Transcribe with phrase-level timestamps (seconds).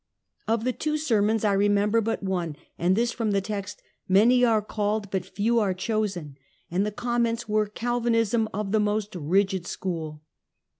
[0.47, 4.63] Of the two sermons I remember but one, and this from the text "Many are
[4.63, 6.37] called but few are chosen,"
[6.71, 10.23] and the comments were Calvinism of the most rigid school.